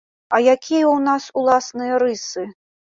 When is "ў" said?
0.61-0.97